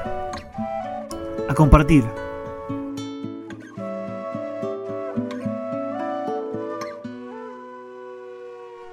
a 1.47 1.53
compartir. 1.53 2.03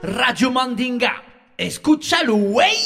Radio 0.02 0.50
Mandinga, 0.50 1.14
escúchalo, 1.56 2.34
güey. 2.34 2.76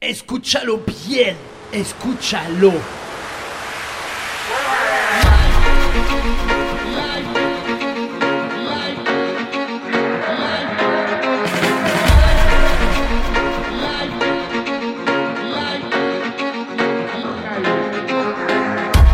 Escúchalo 0.00 0.80
bien, 0.84 1.36
escúchalo. 1.72 2.72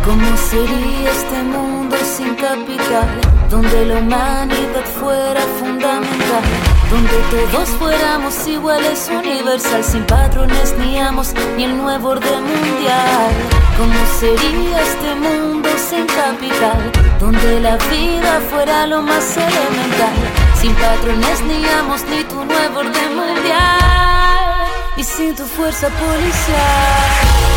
¿Cómo 0.04 0.36
sería 0.36 1.10
este 1.10 1.42
mundo 1.42 1.96
sin 2.04 2.34
capital? 2.34 3.08
Donde 3.50 3.86
la 3.86 3.96
humanidad 3.96 4.84
fuera 5.00 5.40
fundamental, 5.58 6.44
donde 6.94 7.18
todos 7.28 7.68
fuéramos 7.70 8.46
iguales, 8.46 9.10
universal, 9.10 9.82
sin 9.82 10.04
patrones 10.04 10.74
ni 10.78 10.96
amos, 10.96 11.34
ni 11.56 11.64
el 11.64 11.76
nuevo 11.76 12.10
orden 12.10 12.42
mundial. 12.44 13.32
¿Cómo 13.76 14.00
sería 14.20 14.80
este 14.80 15.14
mundo 15.16 15.68
sin 15.76 16.06
capital? 16.06 16.92
Donde 17.18 17.60
la 17.60 17.76
vida 17.78 18.40
fuera 18.48 18.86
lo 18.86 19.02
más 19.02 19.36
elemental, 19.36 20.14
sin 20.60 20.72
patrones 20.74 21.40
ni 21.42 21.66
amos, 21.66 22.04
ni 22.04 22.22
tu 22.24 22.44
nuevo 22.44 22.78
orden 22.78 23.16
mundial, 23.16 24.68
y 24.96 25.02
sin 25.02 25.34
tu 25.34 25.44
fuerza 25.46 25.88
policial. 25.88 27.53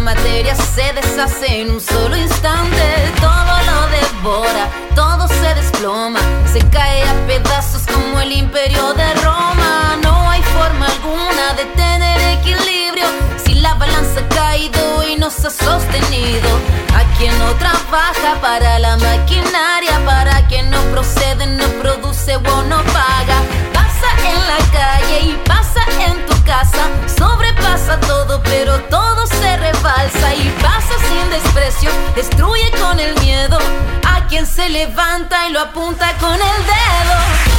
Toda 0.00 0.14
materia 0.14 0.54
se 0.54 0.92
deshace 0.92 1.60
en 1.60 1.70
un 1.70 1.80
solo 1.80 2.16
instante, 2.16 3.12
todo 3.20 3.54
lo 3.68 3.80
devora, 3.88 4.68
todo 4.94 5.28
se 5.28 5.54
desploma, 5.54 6.20
se 6.52 6.60
cae 6.70 7.02
a 7.02 7.14
pedazos 7.26 7.82
como 7.86 8.20
el 8.20 8.32
imperio 8.32 8.94
de 8.94 9.14
Roma. 9.14 9.96
No 10.02 10.30
hay 10.30 10.42
forma 10.42 10.86
alguna 10.86 11.54
de 11.56 11.64
tener 11.76 12.38
equilibrio 12.38 13.06
si 13.44 13.54
la 13.54 13.74
balanza 13.74 14.20
ha 14.20 14.28
caído 14.34 15.02
y 15.04 15.16
no 15.16 15.30
se 15.30 15.48
ha 15.48 15.50
sostenido. 15.50 16.50
A 16.94 17.02
quien 17.18 17.36
no 17.38 17.52
trabaja 17.54 18.40
para 18.40 18.78
la 18.78 18.96
maquinaria, 18.96 20.00
para 20.04 20.46
quien 20.48 20.70
no 20.70 20.80
procede, 20.92 21.46
no 21.46 21.66
produce 21.82 22.36
o 22.36 22.62
no 22.62 22.82
paga. 22.94 23.38
Pasa 23.72 24.08
en 24.32 24.40
la 24.52 24.58
calle 24.78 25.20
y 25.30 25.40
pasa 25.46 25.82
en 26.06 26.26
tu 26.26 26.44
casa, 26.44 26.84
sobrepasa 27.18 28.00
todo, 28.00 28.40
pero 28.44 28.78
todo 28.84 29.19
se 29.40 29.56
rebalsa 29.56 30.34
y 30.34 30.48
pasa 30.60 30.94
sin 31.08 31.30
desprecio, 31.30 31.90
destruye 32.14 32.70
con 32.80 32.98
el 33.00 33.18
miedo 33.20 33.58
a 34.06 34.26
quien 34.26 34.46
se 34.46 34.68
levanta 34.68 35.48
y 35.48 35.52
lo 35.52 35.60
apunta 35.60 36.12
con 36.20 36.34
el 36.34 36.38
dedo. 36.40 37.49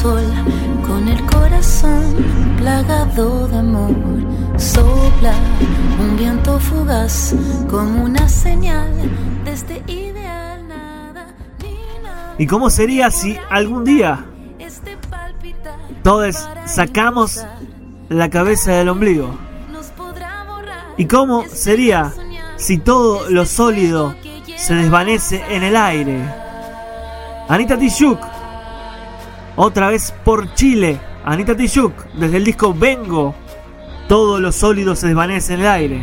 A 0.00 0.02
cara 0.02 0.20
al 0.20 0.34
sol, 0.34 0.86
con 0.86 1.08
el 1.08 1.26
corazón 1.26 2.16
plagado 2.58 3.48
de 3.48 3.58
amor. 3.58 3.94
Sopla 4.56 5.34
un 6.00 6.16
viento 6.16 6.58
fugaz 6.58 7.34
como 7.68 8.04
una 8.04 8.28
señal 8.28 8.90
de 9.44 9.52
este 9.52 9.82
ideal 9.86 10.68
nada. 10.68 11.26
¿Y 12.38 12.46
cómo 12.46 12.70
sería 12.70 13.10
si 13.10 13.36
algún 13.50 13.84
día 13.84 14.24
todos 16.02 16.48
sacamos 16.66 17.44
la 18.08 18.30
cabeza 18.30 18.72
del 18.72 18.88
ombligo? 18.88 19.36
¿Y 20.96 21.06
cómo 21.06 21.44
sería 21.46 22.12
si 22.56 22.78
todo 22.78 23.30
lo 23.30 23.46
sólido 23.46 24.14
se 24.56 24.74
desvanece 24.74 25.42
en 25.48 25.62
el 25.62 25.76
aire? 25.76 26.20
Anita 27.48 27.78
Tijoux, 27.78 28.18
otra 29.62 29.90
vez 29.90 30.14
por 30.24 30.54
Chile. 30.54 30.98
Anita 31.22 31.54
Tijoux, 31.54 31.92
desde 32.14 32.38
el 32.38 32.44
disco 32.44 32.72
Vengo, 32.72 33.34
todo 34.08 34.40
lo 34.40 34.52
sólido 34.52 34.96
se 34.96 35.08
desvanece 35.08 35.52
en 35.52 35.60
el 35.60 35.66
aire. 35.66 36.02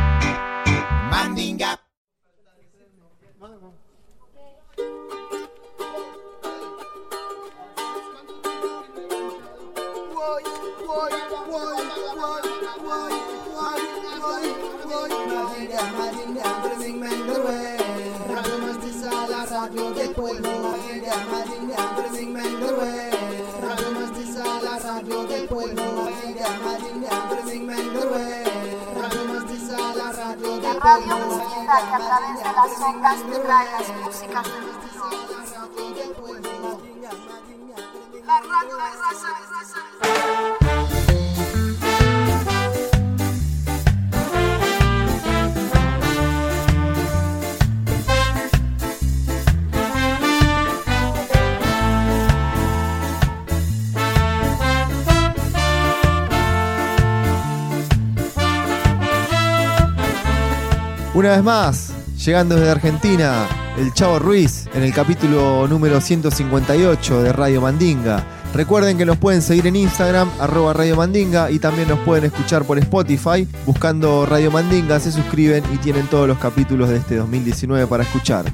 Una 61.13 61.31
vez 61.31 61.43
más, 61.43 61.91
llegando 62.23 62.55
desde 62.55 62.71
Argentina, 62.71 63.45
el 63.77 63.93
Chavo 63.93 64.17
Ruiz 64.17 64.69
en 64.73 64.83
el 64.83 64.93
capítulo 64.93 65.67
número 65.67 65.99
158 65.99 67.23
de 67.23 67.33
Radio 67.33 67.59
Mandinga. 67.59 68.23
Recuerden 68.53 68.97
que 68.97 69.05
nos 69.05 69.17
pueden 69.17 69.41
seguir 69.41 69.67
en 69.67 69.75
Instagram, 69.75 70.29
arroba 70.39 70.71
Radio 70.71 70.95
Mandinga, 70.95 71.51
y 71.51 71.59
también 71.59 71.89
nos 71.89 71.99
pueden 71.99 72.23
escuchar 72.23 72.63
por 72.63 72.79
Spotify. 72.79 73.45
Buscando 73.65 74.25
Radio 74.25 74.51
Mandinga, 74.51 75.01
se 75.01 75.11
suscriben 75.11 75.65
y 75.73 75.77
tienen 75.79 76.07
todos 76.07 76.29
los 76.29 76.37
capítulos 76.37 76.87
de 76.87 76.97
este 76.97 77.17
2019 77.17 77.87
para 77.87 78.03
escuchar. 78.03 78.45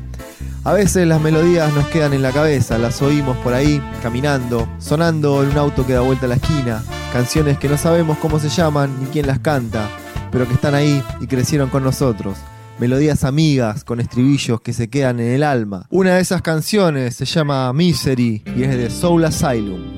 A 0.63 0.74
veces 0.74 1.08
las 1.08 1.22
melodías 1.22 1.72
nos 1.74 1.88
quedan 1.89 2.13
en 2.13 2.24
la 2.24 2.32
cabeza, 2.32 2.80
las 2.80 3.04
oímos 3.04 3.38
por 3.38 3.54
ahí, 3.54 3.82
caminando, 4.02 4.67
sonando 4.80 5.43
en 5.43 5.52
un 5.52 5.58
auto 5.60 5.86
que 5.86 5.93
da 5.93 6.02
vuelta 6.02 6.26
a 6.26 6.30
la 6.30 6.36
esquina, 6.36 6.84
canciones 7.13 7.60
que 7.60 7.70
no 7.70 7.78
sabemos 7.78 8.17
cómo 8.17 8.39
se 8.39 8.50
llaman 8.50 8.93
ni 9.00 9.06
quién 9.06 9.28
las 9.28 9.39
canta, 9.39 9.88
pero 10.32 10.48
que 10.48 10.54
están 10.54 10.76
ahí 10.76 11.04
y 11.20 11.28
crecieron 11.28 11.70
con 11.70 11.84
nosotros. 11.84 12.38
Melodías 12.80 13.24
amigas 13.24 13.84
con 13.84 14.00
estribillos 14.00 14.62
que 14.62 14.74
se 14.74 14.90
quedan 14.90 15.20
en 15.20 15.32
el 15.32 15.44
alma. 15.44 15.88
Una 15.90 16.16
de 16.16 16.22
esas 16.22 16.42
canciones 16.42 17.16
se 17.16 17.26
llama 17.26 17.74
Misery 17.74 18.44
y 18.56 18.63
es 18.63 18.78
de 18.78 18.90
Soul 18.90 19.26
Asylum. 19.26 19.98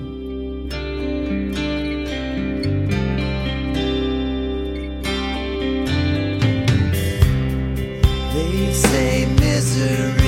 Misery 9.80 10.19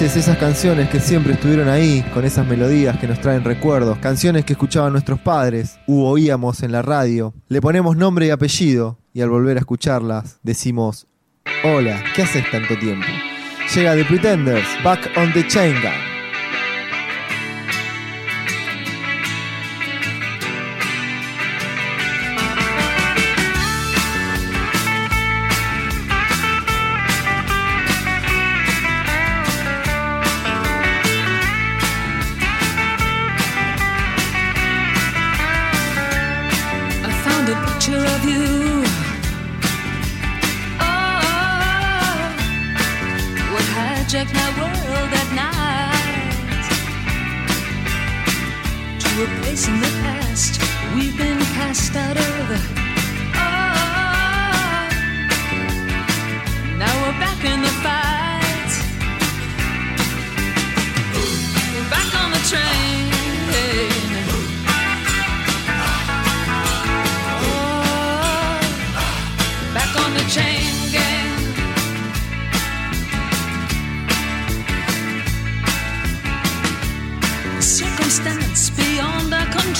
esas 0.00 0.38
canciones 0.38 0.88
que 0.88 0.98
siempre 0.98 1.34
estuvieron 1.34 1.68
ahí, 1.68 2.02
con 2.14 2.24
esas 2.24 2.46
melodías 2.46 2.98
que 2.98 3.06
nos 3.06 3.20
traen 3.20 3.44
recuerdos, 3.44 3.98
canciones 3.98 4.46
que 4.46 4.54
escuchaban 4.54 4.92
nuestros 4.92 5.20
padres 5.20 5.78
u 5.86 6.04
oíamos 6.04 6.62
en 6.62 6.72
la 6.72 6.80
radio, 6.80 7.34
le 7.48 7.60
ponemos 7.60 7.98
nombre 7.98 8.26
y 8.26 8.30
apellido 8.30 8.98
y 9.12 9.20
al 9.20 9.28
volver 9.28 9.58
a 9.58 9.60
escucharlas 9.60 10.38
decimos, 10.42 11.06
hola, 11.64 12.02
¿qué 12.16 12.22
haces 12.22 12.50
tanto 12.50 12.78
tiempo? 12.78 13.06
Llega 13.74 13.94
The 13.94 14.04
Pretenders, 14.06 14.66
Back 14.82 15.10
on 15.18 15.34
the 15.34 15.46
Chain 15.46 15.74
Gang. 15.82 16.09
Hijacked 44.10 44.34
my 44.34 44.50
world 44.60 45.12
at 45.22 45.30
night 45.34 46.66
to 48.98 49.08
a 49.22 49.26
place 49.40 49.68
in 49.68 49.78
the 49.78 49.86
past 50.02 50.60
we've 50.96 51.16
been 51.16 51.38
cast 51.54 51.94
out 51.94 52.16
of. 52.16 52.50
Oh, 53.36 53.68
now 56.76 56.92
we're 57.02 57.18
back 57.20 57.44
in 57.44 57.62
the 57.62 57.68
fight. 57.84 58.09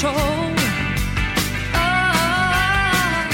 Control. 0.01 0.55
Ah, 1.75 3.29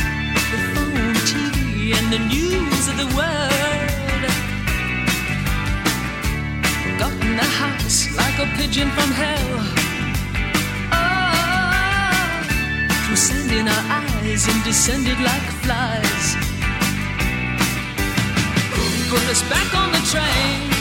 the 0.50 0.58
phone, 0.74 1.14
TV, 1.30 1.94
and 1.96 2.06
the 2.12 2.18
news 2.18 2.88
of 2.90 2.96
the 3.02 3.08
world. 3.14 4.22
Got 6.98 7.12
in 7.24 7.36
the 7.36 7.50
house 7.62 7.98
like 8.16 8.38
a 8.40 8.46
pigeon 8.56 8.90
from 8.96 9.10
hell. 9.12 9.52
Ah, 10.90 12.42
through 13.06 13.16
sand 13.16 13.52
in 13.52 13.68
our 13.68 13.84
eyes 14.02 14.48
and 14.48 14.64
descended 14.64 15.20
like 15.20 15.48
flies. 15.62 16.26
Put 19.10 19.24
us 19.30 19.42
back 19.48 19.70
on 19.74 19.92
the 19.92 20.02
train. 20.10 20.75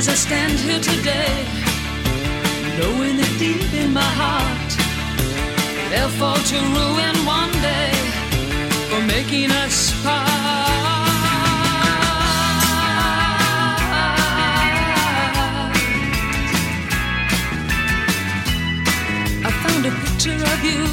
As 0.00 0.08
I 0.08 0.14
stand 0.14 0.58
here 0.58 0.80
today, 0.80 1.44
knowing 2.78 3.18
it 3.18 3.38
deep 3.38 3.70
in 3.74 3.92
my 3.92 4.10
heart 4.22 4.70
they'll 5.90 6.14
fall 6.20 6.40
to 6.52 6.58
ruin 6.76 7.16
one 7.26 7.52
day 7.60 7.92
for 8.88 9.00
making 9.14 9.50
us 9.50 9.92
part. 10.02 10.38
A 19.80 19.92
picture 20.04 20.42
of 20.52 20.60
you. 20.70 20.84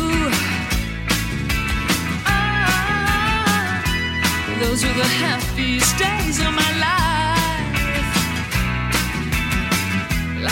Ah, 2.25 3.83
those 4.61 4.81
were 4.85 4.97
the 5.03 5.09
happiest 5.23 5.97
days 5.97 6.39
of 6.39 6.53
my 6.53 6.79
life. 6.79 6.96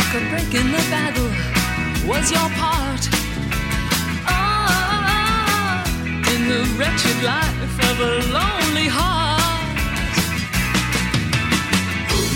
Like 0.06 0.22
a 0.22 0.30
break 0.30 0.54
in 0.54 0.72
the 0.72 0.78
battle 0.92 1.30
was 2.08 2.32
your 2.32 2.50
part. 2.60 3.10
Ah, 4.28 5.84
in 6.34 6.48
the 6.48 6.64
wretched 6.78 7.24
life 7.24 7.80
of 7.90 8.00
a 8.00 8.14
lonely 8.32 8.88
heart. 8.88 9.76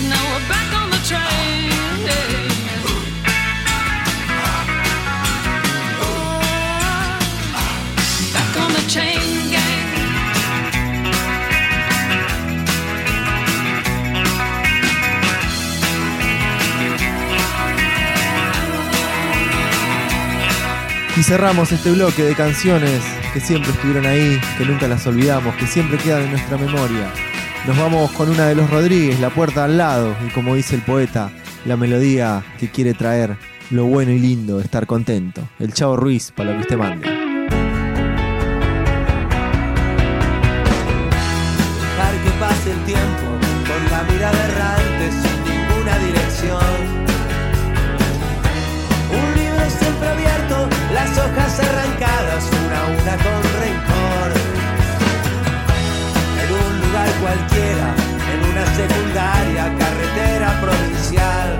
Now 0.09 0.23
we're 0.31 0.49
back 0.49 0.73
on 0.73 0.89
the 0.89 1.01
train. 1.07 2.48
Y 21.19 21.23
cerramos 21.23 21.69
este 21.73 21.91
bloque 21.91 22.23
de 22.23 22.33
canciones 22.33 23.03
que 23.33 23.41
siempre 23.41 23.71
estuvieron 23.71 24.05
ahí, 24.05 24.39
que 24.57 24.63
nunca 24.63 24.87
las 24.87 25.05
olvidamos, 25.05 25.53
que 25.57 25.67
siempre 25.67 25.97
quedan 25.97 26.23
en 26.23 26.31
nuestra 26.31 26.57
memoria. 26.57 27.11
Nos 27.67 27.77
vamos 27.77 28.09
con 28.13 28.29
una 28.29 28.45
de 28.45 28.55
los 28.55 28.69
Rodríguez, 28.69 29.19
La 29.19 29.29
puerta 29.29 29.65
al 29.65 29.77
lado, 29.77 30.15
y 30.25 30.29
como 30.29 30.55
dice 30.55 30.75
el 30.75 30.81
poeta, 30.81 31.29
la 31.65 31.75
melodía 31.75 32.41
que 32.57 32.69
quiere 32.69 32.93
traer 32.93 33.35
lo 33.69 33.83
bueno 33.83 34.11
y 34.13 34.19
lindo 34.19 34.61
estar 34.61 34.87
contento. 34.87 35.41
El 35.59 35.73
Chavo 35.73 35.97
Ruiz, 35.97 36.31
para 36.31 36.51
lo 36.51 36.55
que 36.55 36.61
usted 36.61 36.77
mande. 36.77 37.18
Con 53.17 53.41
rencor. 53.63 54.29
En 56.41 56.49
un 56.63 56.71
lugar 56.81 57.09
cualquiera, 57.23 57.87
en 58.31 58.39
una 58.51 58.65
secundaria, 58.79 59.63
carretera 59.79 60.49
provincial. 60.61 61.59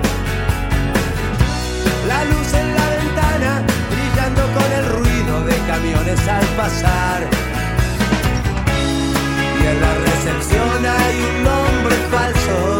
La 2.06 2.24
luz 2.24 2.54
en 2.54 2.68
la 2.78 2.86
ventana, 2.98 3.62
brillando 3.90 4.42
con 4.56 4.68
el 4.78 4.86
ruido 4.96 5.44
de 5.44 5.56
camiones 5.66 6.28
al 6.28 6.46
pasar. 6.60 7.20
Y 9.60 9.66
en 9.66 9.80
la 9.80 9.92
recepción 10.06 10.86
hay 10.86 11.16
un 11.30 11.44
nombre 11.44 11.96
falso. 12.10 12.79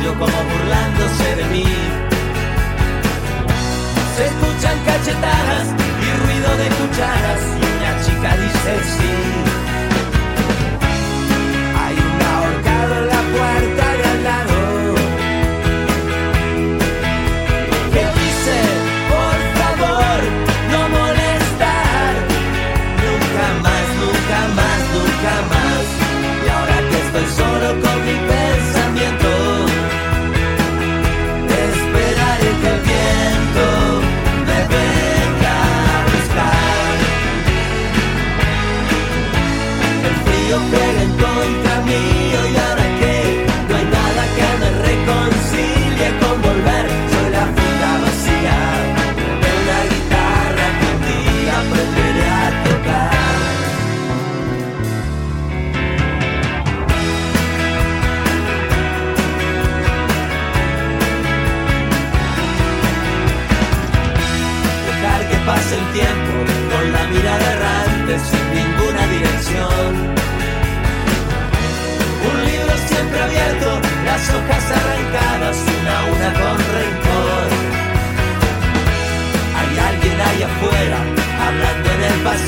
Pasillo 0.00 0.18
como 0.18 0.42
burlándose 0.50 1.36
de 1.36 1.44
mí. 1.46 1.64
Se 4.16 4.26
escuchan 4.26 4.78
cachetadas 4.84 5.66
y 6.02 6.26
ruido 6.26 6.56
de 6.56 6.68
cucharas 6.68 7.40
y 7.56 7.64
una 7.76 8.04
chica 8.04 8.36
dice 8.36 8.80
sí. 8.96 9.59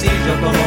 En 0.05 0.11
el 0.11 0.41
pasillo 0.41 0.62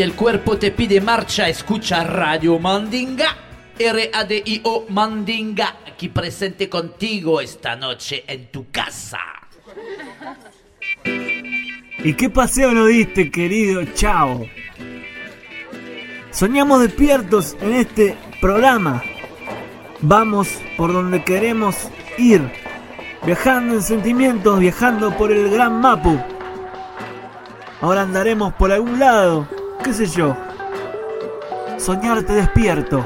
El 0.00 0.14
cuerpo 0.14 0.56
te 0.56 0.70
pide 0.70 0.98
marcha, 1.02 1.46
escucha 1.46 2.02
Radio 2.04 2.58
Mandinga. 2.58 3.36
R-A-D-I-O 3.78 4.86
Mandinga, 4.88 5.76
aquí 5.86 6.08
presente 6.08 6.70
contigo 6.70 7.38
esta 7.42 7.76
noche 7.76 8.24
en 8.26 8.50
tu 8.50 8.70
casa. 8.70 9.18
¿Y 11.04 12.14
qué 12.14 12.30
paseo 12.30 12.72
lo 12.72 12.86
diste, 12.86 13.30
querido 13.30 13.84
Chao? 13.92 14.46
Soñamos 16.30 16.80
despiertos 16.80 17.54
en 17.60 17.74
este 17.74 18.16
programa. 18.40 19.02
Vamos 20.00 20.48
por 20.78 20.94
donde 20.94 21.22
queremos 21.24 21.76
ir. 22.16 22.40
Viajando 23.26 23.74
en 23.74 23.82
sentimientos, 23.82 24.60
viajando 24.60 25.14
por 25.18 25.30
el 25.30 25.50
gran 25.50 25.78
Mapu. 25.78 26.18
Ahora 27.82 28.00
andaremos 28.02 28.54
por 28.54 28.72
algún 28.72 28.98
lado, 28.98 29.46
qué 29.82 29.92
sé 29.92 30.06
yo. 30.06 30.36
Soñarte 31.78 32.32
despierto. 32.32 33.04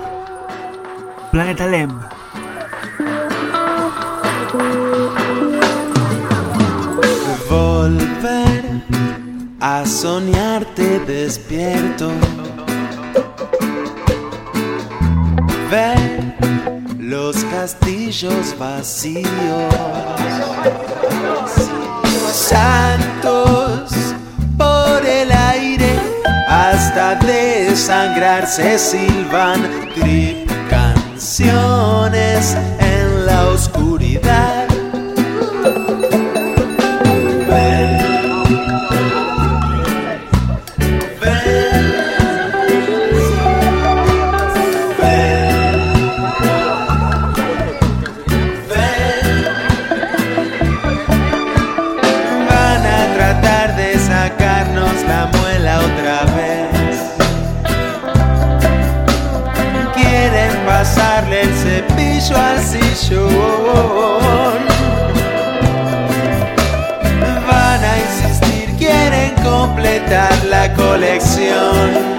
Planeta 1.31 1.67
Lem. 1.67 1.91
Volver 7.49 8.65
a 9.61 9.85
soñarte 9.87 11.01
despierto. 11.01 12.11
Ver 15.71 16.37
los 16.99 17.37
castillos 17.45 18.57
vacíos. 18.59 19.75
Santos 22.33 23.93
por 24.57 25.05
el 25.07 25.31
aire 25.33 25.94
hasta 26.75 27.15
desangrarse 27.15 28.79
silban 28.79 29.63
trip 29.95 30.51
canciones 30.69 32.57
en 32.81 33.27
la 33.27 33.47
oscuridad. 33.47 34.67
Van 52.49 52.87
a 52.87 53.15
tratar 53.15 53.77
de 53.77 53.97
sacarnos 53.99 55.03
la 55.07 55.27
muela 55.27 55.79
otra 55.79 56.25
vez. 56.35 56.54
derecho 62.25 62.37
al 62.37 62.63
sillón. 62.63 63.33
Van 67.47 67.85
a 67.85 67.99
insistir, 67.99 68.77
quieren 68.77 69.35
completar 69.43 70.33
la 70.47 70.73
colección. 70.75 72.15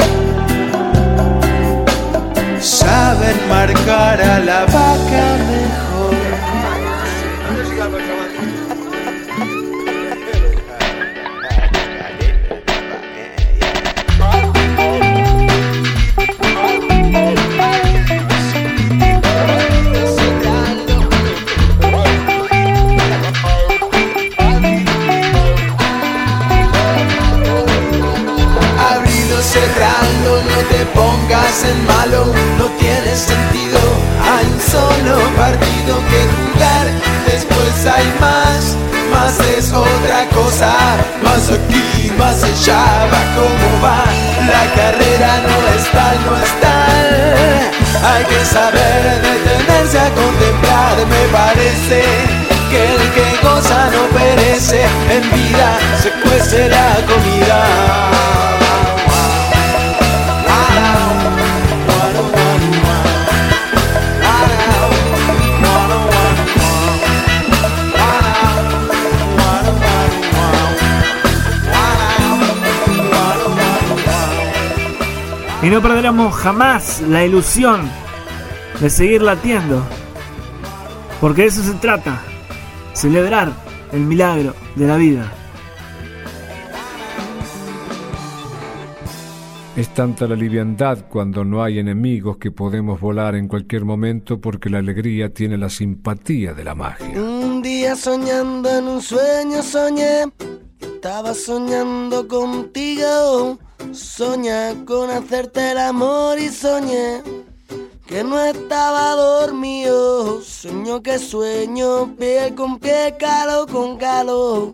Saben 2.60 3.50
marcar 3.50 4.22
a 4.22 4.40
la 4.40 4.66
vaca. 4.66 5.55
Pongas 31.36 31.64
en 31.64 31.88
malo, 31.88 32.26
no 32.58 32.66
tiene 32.80 33.16
sentido. 33.16 33.80
Hay 34.22 34.46
un 34.46 34.62
solo 34.62 35.16
partido 35.36 35.96
que 36.10 36.22
jugar, 36.36 36.86
después 37.26 37.86
hay 37.86 38.08
más, 38.20 38.76
más 39.12 39.40
es 39.58 39.72
otra 39.72 40.28
cosa. 40.34 40.72
Más 41.24 41.50
aquí, 41.50 42.12
más 42.18 42.44
allá, 42.44 42.84
va 43.12 43.24
como 43.36 43.70
va. 43.84 44.04
La 44.48 44.66
carrera 44.76 45.42
no 45.48 45.58
es 45.76 45.92
tal, 45.92 46.16
no 46.26 46.36
es 46.38 46.54
tal. 46.62 47.08
Hay 48.12 48.24
que 48.26 48.46
saber 48.46 49.22
detenerse 49.22 50.00
a 50.00 50.10
contemplar, 50.14 50.96
me 51.08 51.24
parece 51.32 52.04
que 52.70 52.86
el 52.94 53.02
que 53.16 53.48
goza 53.48 53.90
no 53.92 54.04
perece, 54.18 54.82
en 55.10 55.24
vida 55.32 55.80
se 56.02 56.12
cuece 56.22 56.70
la 56.70 56.96
comida. 57.08 58.35
Y 75.66 75.70
no 75.72 75.82
perderemos 75.82 76.36
jamás 76.36 77.02
la 77.02 77.26
ilusión 77.26 77.90
de 78.80 78.88
seguir 78.88 79.24
latiendo. 79.24 79.84
Porque 81.20 81.42
de 81.42 81.48
eso 81.48 81.64
se 81.64 81.74
trata. 81.74 82.22
Celebrar 82.94 83.52
el 83.92 84.02
milagro 84.02 84.54
de 84.76 84.86
la 84.86 84.96
vida. 84.98 85.32
Es 89.76 89.90
tanta 89.90 90.28
la 90.28 90.36
liviandad 90.36 91.08
cuando 91.10 91.44
no 91.44 91.64
hay 91.64 91.80
enemigos 91.80 92.38
que 92.38 92.52
podemos 92.52 93.02
volar 93.02 93.34
en 93.34 93.48
cualquier 93.48 93.86
momento 93.86 94.40
porque 94.40 94.70
la 94.70 94.78
alegría 94.78 95.34
tiene 95.34 95.58
la 95.58 95.72
simpatía 95.72 96.54
de 96.54 96.64
la 96.64 96.76
magia. 96.76 97.20
Un 97.20 97.64
día 97.64 97.96
soñando 97.96 98.70
en 98.70 98.88
un 98.88 99.02
sueño 99.02 99.64
soñé 99.64 100.26
estaba 101.06 101.36
soñando 101.36 102.28
contigo. 102.28 103.60
Soñé 103.94 104.84
con 104.88 105.12
hacerte 105.12 105.70
el 105.70 105.78
amor 105.78 106.40
y 106.40 106.50
soñé 106.50 107.22
que 108.08 108.24
no 108.24 108.44
estaba 108.44 109.12
dormido. 109.12 110.42
Sueño 110.42 111.04
que 111.04 111.20
sueño, 111.20 112.16
pie 112.18 112.56
con 112.56 112.80
pie, 112.80 113.18
calo 113.20 113.68
con 113.68 113.98
calo. 113.98 114.74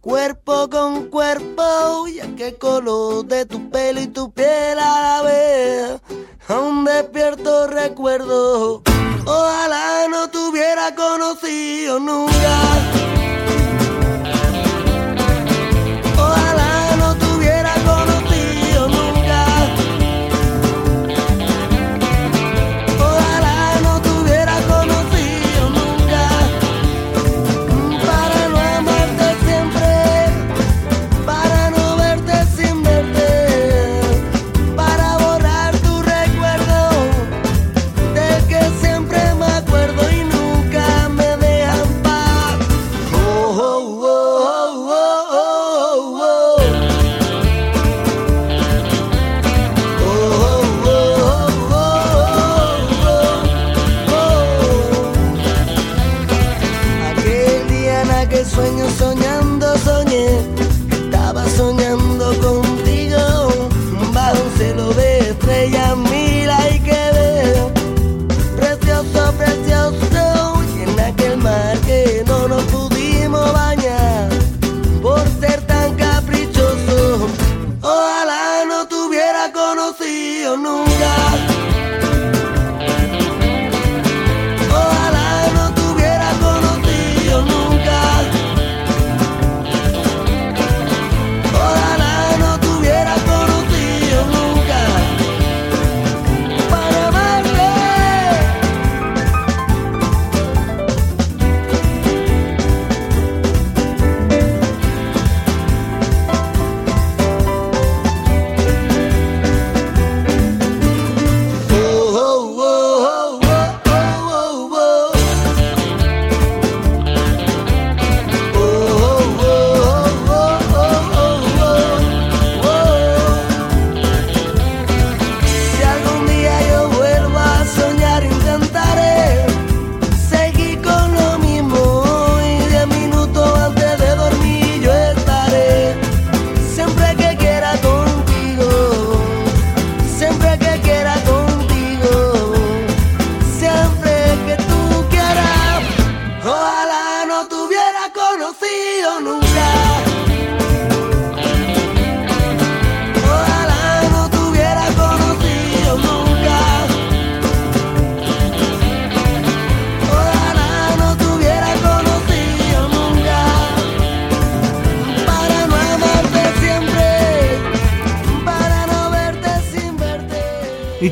Cuerpo 0.00 0.70
con 0.70 1.06
cuerpo, 1.06 2.06
ya 2.06 2.28
que 2.36 2.54
color 2.54 3.24
de 3.26 3.44
tu 3.44 3.68
pelo 3.68 4.00
y 4.00 4.06
tu 4.06 4.30
piel 4.30 4.78
a 4.78 5.02
la 5.02 5.22
vez. 5.22 6.00
Aún 6.46 6.84
despierto 6.84 7.66
recuerdo, 7.66 8.80
ojalá 9.26 10.06
no 10.08 10.30
te 10.30 10.38
hubiera 10.38 10.94
conocido 10.94 11.98
nunca. 11.98 13.13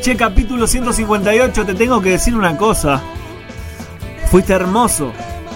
Che, 0.03 0.17
capítulo 0.17 0.67
158, 0.67 1.65
te 1.65 1.73
tengo 1.75 2.01
que 2.01 2.09
decir 2.09 2.35
una 2.35 2.57
cosa. 2.57 3.01
Fuiste 4.29 4.51
hermoso. 4.51 5.13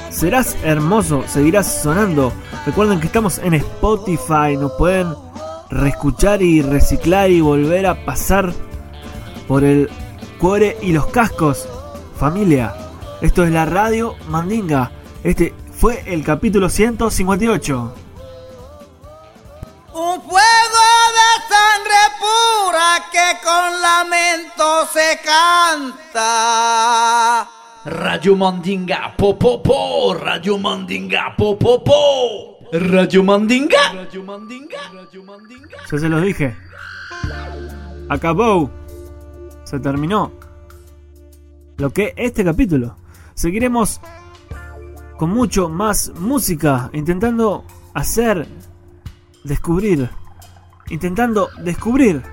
Serás 0.10 0.56
hermoso, 0.64 1.26
seguirás 1.28 1.82
sonando. 1.82 2.32
Recuerden 2.66 3.02
que 3.02 3.08
estamos 3.08 3.40
en 3.40 3.56
Spotify, 3.56 4.56
nos 4.58 4.72
pueden 4.78 5.14
reescuchar 5.70 6.42
y 6.42 6.62
reciclar 6.62 7.30
y 7.30 7.42
volver 7.42 7.88
a 7.88 8.06
pasar 8.06 8.54
por 9.50 9.66
el 9.66 9.90
cuore 10.40 10.78
y 10.82 10.94
los 10.94 11.08
cascos. 11.08 11.68
Familia, 12.16 12.74
esto 13.22 13.44
es 13.44 13.52
la 13.52 13.66
radio 13.66 14.16
Mandinga. 14.30 14.92
Este 15.26 15.54
fue 15.74 16.04
el 16.06 16.24
capítulo 16.24 16.70
158. 16.70 18.07
Radio 28.18 28.36
Mandinga, 28.36 29.14
po 29.16 29.38
po 29.38 29.62
Radio 30.18 30.58
Mandinga, 30.58 31.38
po 31.38 31.54
po 31.54 31.78
po, 31.86 32.58
Radio 32.74 33.22
Mandinga. 33.22 33.94
Yo 35.86 35.98
se 36.00 36.10
los 36.10 36.24
dije. 36.24 36.58
acabó. 38.10 38.72
Se 39.66 39.80
terminó. 39.80 40.32
Lo 41.78 41.92
que 41.92 42.16
este 42.18 42.44
capítulo. 42.44 42.96
Seguiremos 43.36 44.02
con 45.20 45.30
mucho 45.30 45.70
más 45.70 46.12
música, 46.18 46.90
intentando 46.94 47.66
hacer, 47.94 48.48
descubrir, 49.44 50.10
intentando 50.90 51.50
descubrir. 51.62 52.24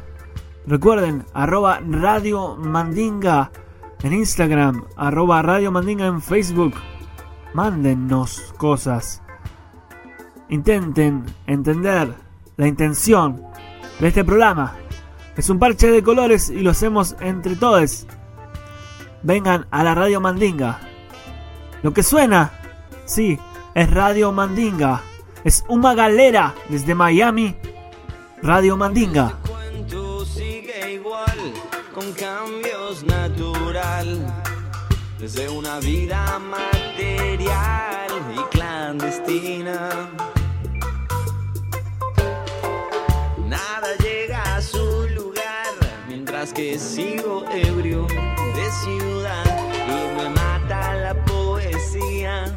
Recuerden, 0.66 1.26
arroba 1.34 1.78
Radio 1.86 2.56
Mandinga 2.56 3.50
en 4.04 4.12
Instagram, 4.12 4.84
arroba 4.96 5.40
Radio 5.40 5.72
Mandinga 5.72 6.06
en 6.06 6.20
Facebook. 6.20 6.74
Mándennos 7.54 8.52
cosas. 8.58 9.22
Intenten 10.50 11.24
entender 11.46 12.14
la 12.58 12.66
intención 12.68 13.42
de 13.98 14.08
este 14.08 14.22
programa. 14.22 14.76
Es 15.38 15.48
un 15.48 15.58
parche 15.58 15.90
de 15.90 16.02
colores 16.02 16.50
y 16.50 16.60
lo 16.60 16.72
hacemos 16.72 17.16
entre 17.20 17.56
todos. 17.56 18.06
Vengan 19.22 19.66
a 19.70 19.82
la 19.82 19.94
Radio 19.94 20.20
Mandinga. 20.20 20.80
Lo 21.82 21.94
que 21.94 22.02
suena, 22.02 22.52
sí, 23.06 23.38
es 23.74 23.90
Radio 23.90 24.32
Mandinga. 24.32 25.00
Es 25.44 25.64
una 25.66 25.94
galera 25.94 26.54
desde 26.68 26.94
Miami. 26.94 27.56
Radio 28.42 28.76
Mandinga. 28.76 29.38
Con 31.94 32.12
cambios 32.12 33.04
natural. 33.04 34.26
Desde 35.18 35.48
una 35.48 35.78
vida 35.78 36.38
material 36.40 38.10
y 38.34 38.42
clandestina. 38.50 40.10
Nada 43.46 43.88
llega 44.02 44.56
a 44.56 44.60
su 44.60 45.06
lugar 45.14 45.72
mientras 46.08 46.52
que 46.52 46.78
sigo 46.78 47.44
ebrio 47.50 48.06
de 48.08 48.70
ciudad 48.82 49.44
y 49.86 50.16
me 50.16 50.28
mata 50.30 50.94
la 50.94 51.14
poesía. 51.24 52.54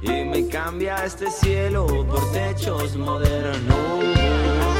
Y 0.00 0.24
me 0.24 0.46
cambia 0.48 1.04
este 1.04 1.30
cielo 1.30 1.86
por 2.06 2.32
techos 2.32 2.94
modernos. 2.96 4.75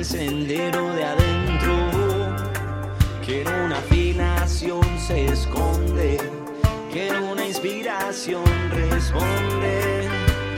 El 0.00 0.06
sendero 0.06 0.94
de 0.94 1.04
adentro, 1.04 1.76
que 3.22 3.42
en 3.42 3.48
una 3.48 3.76
afinación 3.76 4.82
se 4.98 5.26
esconde, 5.26 6.16
que 6.90 7.08
en 7.08 7.16
una 7.16 7.46
inspiración 7.46 8.44
responde, 8.70 10.08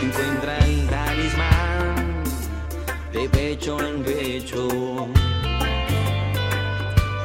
encuentra 0.01 0.59
el 0.59 0.89
talismán 0.89 2.23
de 3.13 3.29
pecho 3.31 3.81
en 3.85 4.05
pecho, 4.05 4.69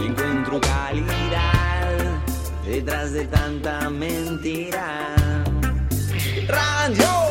encuentro 0.02 0.60
calidad 0.60 1.98
detrás 2.66 3.14
de 3.14 3.26
tanta 3.28 3.92
mentira. 3.92 5.14
Radio 6.48 7.27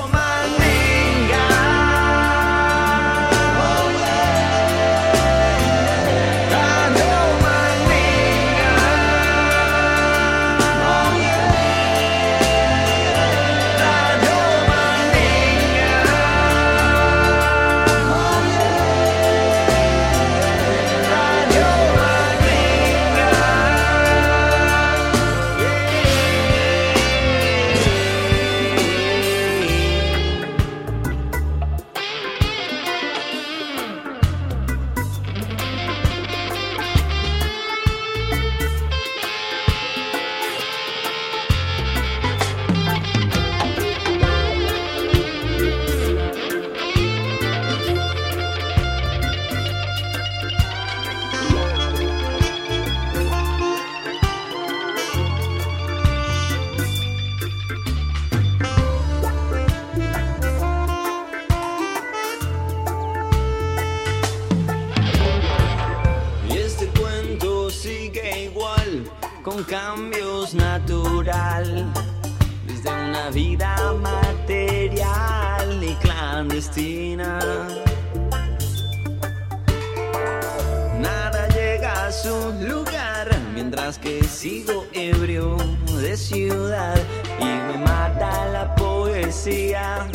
sigo 84.47 84.87
ebrio 84.93 85.57
de 86.01 86.17
ciudad 86.17 86.97
y 87.41 87.45
me 87.45 87.79
mata 87.79 88.47
la 88.53 88.75
poesía. 88.77 90.07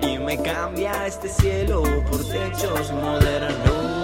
Y 0.00 0.16
me 0.16 0.40
cambia 0.42 1.06
este 1.06 1.28
cielo 1.28 1.82
por 2.10 2.24
techos 2.26 2.90
modernos. 2.92 4.03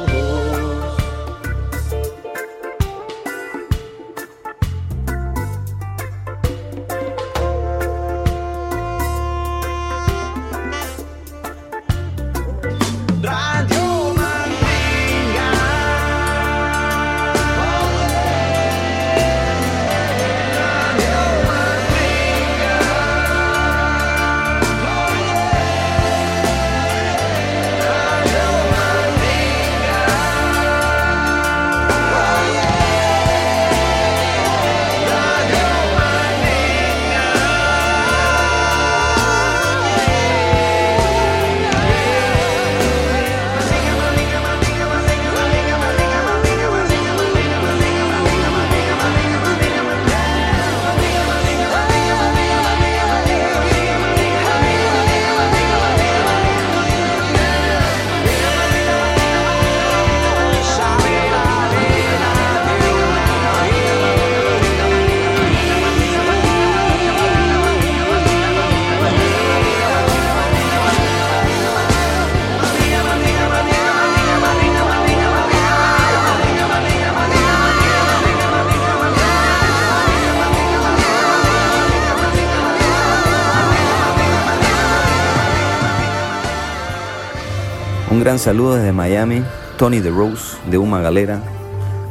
Gran 88.31 88.39
saludo 88.39 88.77
desde 88.77 88.93
Miami 88.93 89.43
Tony 89.77 89.99
de 89.99 90.09
Rose 90.09 90.57
de 90.71 90.79
Uma 90.79 91.01
Galera 91.01 91.43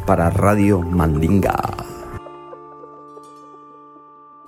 para 0.06 0.30
Radio 0.30 0.82
Mandinga. 0.82 1.56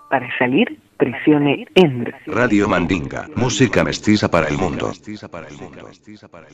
Para 0.09 0.27
salir, 0.37 0.77
presione 0.97 1.65
Enter. 1.75 2.13
Radio 2.27 2.67
Mandinga, 2.67 3.29
música 3.37 3.85
mestiza 3.85 4.29
para 4.29 4.49
el 4.49 4.57
mundo. 4.57 4.91